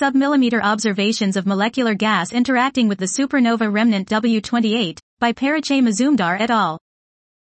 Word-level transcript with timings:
Submillimeter 0.00 0.62
observations 0.62 1.36
of 1.36 1.46
molecular 1.46 1.92
gas 1.92 2.32
interacting 2.32 2.88
with 2.88 2.98
the 2.98 3.04
supernova 3.04 3.70
remnant 3.70 4.08
W28 4.08 4.98
by 5.18 5.32
Parichay 5.34 5.82
Mazumdar 5.82 6.40
et 6.40 6.50
al. 6.50 6.78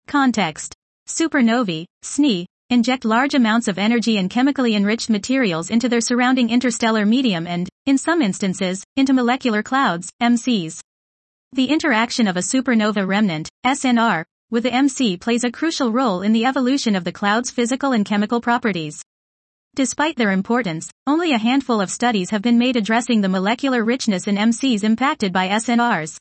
Context. 0.08 0.76
Supernovae, 1.08 1.86
SNE, 2.04 2.44
inject 2.70 3.06
large 3.06 3.34
amounts 3.34 3.70
of 3.70 3.78
energy 3.78 4.18
and 4.18 4.30
chemically 4.30 4.76
enriched 4.76 5.10
materials 5.10 5.70
into 5.70 5.88
their 5.88 6.02
surrounding 6.02 6.50
interstellar 6.50 7.06
medium 7.06 7.48
and, 7.48 7.70
in 7.86 7.98
some 7.98 8.22
instances, 8.22 8.84
into 8.98 9.14
molecular 9.14 9.64
clouds, 9.64 10.10
MCs. 10.22 10.82
The 11.54 11.68
interaction 11.68 12.28
of 12.28 12.36
a 12.36 12.42
supernova 12.42 13.08
remnant, 13.08 13.48
SNR, 13.66 14.26
with 14.52 14.64
the 14.64 14.74
MC 14.74 15.16
plays 15.16 15.46
a 15.46 15.52
crucial 15.52 15.94
role 15.94 16.24
in 16.24 16.34
the 16.34 16.44
evolution 16.44 16.98
of 16.98 17.06
the 17.06 17.14
cloud's 17.14 17.52
physical 17.52 17.94
and 17.94 18.06
chemical 18.06 18.42
properties. 18.42 19.02
Despite 19.76 20.18
their 20.18 20.32
importance, 20.32 20.90
only 21.08 21.32
a 21.32 21.38
handful 21.38 21.80
of 21.80 21.90
studies 21.90 22.32
have 22.32 22.42
been 22.42 22.58
made 22.58 22.76
addressing 22.76 23.22
the 23.22 23.30
molecular 23.30 23.84
richness 23.84 24.28
in 24.28 24.36
MCs 24.36 24.84
impacted 24.84 25.32
by 25.32 25.48
SNRs. 25.48 26.18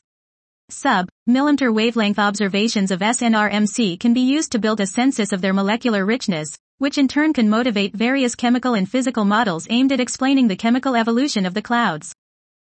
Sub-millimeter 0.69 1.71
wavelength 1.71 2.19
observations 2.19 2.91
of 2.91 2.99
SNR-MC 2.99 3.97
can 3.97 4.13
be 4.13 4.21
used 4.21 4.51
to 4.51 4.59
build 4.59 4.79
a 4.79 4.85
census 4.85 5.33
of 5.33 5.41
their 5.41 5.53
molecular 5.53 6.05
richness, 6.05 6.49
which 6.77 6.97
in 6.97 7.07
turn 7.07 7.33
can 7.33 7.49
motivate 7.49 7.95
various 7.95 8.35
chemical 8.35 8.75
and 8.75 8.89
physical 8.89 9.25
models 9.25 9.67
aimed 9.69 9.91
at 9.91 9.99
explaining 9.99 10.47
the 10.47 10.55
chemical 10.55 10.95
evolution 10.95 11.45
of 11.45 11.53
the 11.53 11.61
clouds. 11.61 12.13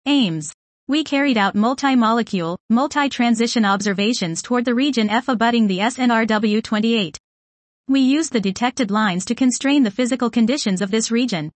Aims. 0.05 0.53
We 0.87 1.03
carried 1.03 1.37
out 1.37 1.55
multi-molecule, 1.55 2.57
multi-transition 2.69 3.65
observations 3.65 4.41
toward 4.41 4.65
the 4.65 4.75
region 4.75 5.09
F 5.09 5.27
abutting 5.27 5.67
the 5.67 5.79
SNRW28. 5.79 7.17
We 7.89 8.01
use 8.01 8.29
the 8.29 8.39
detected 8.39 8.91
lines 8.91 9.25
to 9.25 9.33
constrain 9.33 9.81
the 9.81 9.89
physical 9.89 10.29
conditions 10.29 10.79
of 10.79 10.91
this 10.91 11.09
region. 11.09 11.51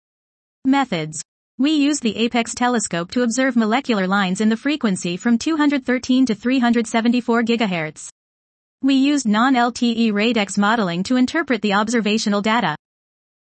Methods. 0.66 1.22
We 1.60 1.74
use 1.74 2.00
the 2.00 2.18
APEX 2.18 2.56
telescope 2.56 3.12
to 3.12 3.22
observe 3.22 3.56
molecular 3.56 4.08
lines 4.08 4.42
in 4.42 4.50
the 4.50 4.58
frequency 4.58 5.16
from 5.16 5.38
213 5.38 6.26
to 6.26 6.34
374 6.34 7.44
GHz. 7.44 8.10
We 8.82 8.96
used 8.96 9.28
non-LTE 9.28 10.12
RADEX 10.12 10.58
modeling 10.58 11.04
to 11.04 11.18
interpret 11.18 11.62
the 11.62 11.74
observational 11.74 12.42
data. 12.42 12.76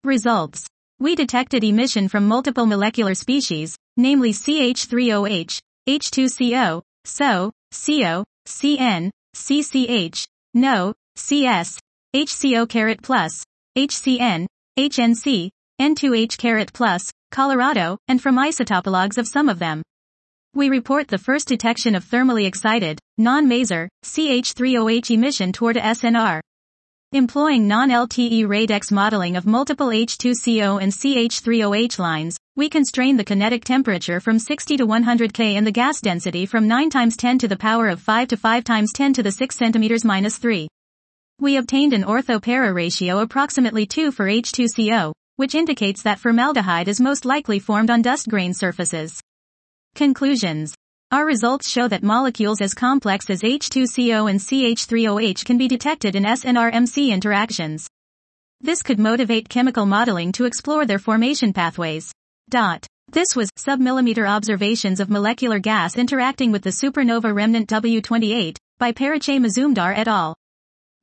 Results. 0.03 0.65
We 0.99 1.13
detected 1.13 1.63
emission 1.63 2.07
from 2.07 2.27
multiple 2.27 2.65
molecular 2.65 3.13
species, 3.13 3.77
namely 3.97 4.33
CH3OH, 4.33 5.59
H2CO, 5.87 6.81
SO, 7.05 7.51
CO, 7.71 8.23
CN, 8.47 9.11
CCH, 9.35 10.25
NO, 10.55 10.95
CS, 11.15 11.79
HCO 12.15 12.67
caret 12.67 13.03
plus, 13.03 13.43
HCN, 13.77 14.47
HNC, 14.79 15.51
N2H 15.79 16.39
caret 16.39 16.73
plus, 16.73 17.11
Colorado, 17.29 17.99
and 18.07 18.19
from 18.19 18.35
isotopologues 18.35 19.19
of 19.19 19.27
some 19.27 19.47
of 19.47 19.59
them. 19.59 19.83
We 20.55 20.69
report 20.69 21.07
the 21.07 21.19
first 21.19 21.47
detection 21.47 21.93
of 21.93 22.03
thermally 22.03 22.47
excited, 22.47 22.97
non-maser, 23.19 23.87
CH3OH 24.03 25.11
emission 25.11 25.51
toward 25.51 25.77
a 25.77 25.81
SNR. 25.81 26.39
Employing 27.11 27.67
non-LTE 27.67 28.47
RADEX 28.47 28.91
modeling 28.91 29.35
of 29.35 29.45
multiple 29.45 29.89
H2CO 29.89 30.81
and 30.81 30.91
CH3OH 30.91 31.99
lines, 31.99 32.37
we 32.55 32.69
constrain 32.69 33.17
the 33.17 33.23
kinetic 33.23 33.63
temperature 33.63 34.19
from 34.19 34.39
60 34.39 34.77
to 34.77 34.85
100 34.87 35.31
K 35.31 35.57
and 35.57 35.67
the 35.67 35.71
gas 35.71 36.01
density 36.01 36.47
from 36.47 36.67
9 36.67 36.89
times 36.89 37.15
10 37.15 37.37
to 37.37 37.47
the 37.47 37.55
power 37.55 37.87
of 37.87 38.01
5 38.01 38.29
to 38.29 38.37
5 38.37 38.63
times 38.63 38.89
10 38.95 39.13
to 39.13 39.21
the 39.21 39.31
6 39.31 39.55
centimeters 39.55 40.03
minus 40.03 40.37
3. 40.37 40.67
We 41.41 41.55
obtained 41.55 41.93
an 41.93 42.03
ortho-para 42.03 42.73
ratio 42.73 43.19
approximately 43.19 43.85
2 43.85 44.11
for 44.11 44.25
H2CO, 44.25 45.13
which 45.37 45.55
indicates 45.55 46.03
that 46.03 46.19
formaldehyde 46.19 46.89
is 46.89 46.99
most 46.99 47.23
likely 47.23 47.59
formed 47.59 47.89
on 47.89 48.01
dust 48.01 48.27
grain 48.27 48.53
surfaces. 48.53 49.21
Conclusions. 49.95 50.75
Our 51.13 51.25
results 51.25 51.69
show 51.69 51.87
that 51.87 52.03
molecules 52.03 52.59
as 52.59 52.73
complex 52.73 53.29
as 53.29 53.41
H2CO 53.41 54.29
and 54.29 54.37
CH3OH 54.37 55.45
can 55.45 55.57
be 55.57 55.69
detected 55.69 56.17
in 56.17 56.23
SNR-MC 56.23 57.13
interactions. 57.13 57.87
This 58.59 58.83
could 58.83 58.99
motivate 58.99 59.47
chemical 59.47 59.85
modeling 59.85 60.33
to 60.33 60.43
explore 60.43 60.85
their 60.85 60.99
formation 60.99 61.53
pathways. 61.53 62.11
Dot. 62.49 62.85
This 63.13 63.33
was 63.33 63.49
submillimeter 63.57 64.27
observations 64.29 64.99
of 64.99 65.09
molecular 65.09 65.59
gas 65.59 65.97
interacting 65.97 66.51
with 66.51 66.63
the 66.63 66.69
supernova 66.69 67.33
remnant 67.33 67.69
W28 67.69 68.57
by 68.77 68.91
Parichay 68.91 69.39
Mazumdar 69.39 69.97
et 69.97 70.09
al. 70.09 70.35